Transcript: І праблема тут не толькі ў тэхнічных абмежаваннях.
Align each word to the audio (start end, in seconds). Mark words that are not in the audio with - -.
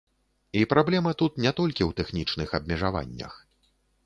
І 0.61 0.63
праблема 0.71 1.11
тут 1.21 1.37
не 1.45 1.51
толькі 1.59 1.87
ў 1.89 1.99
тэхнічных 2.01 2.57
абмежаваннях. 2.61 3.33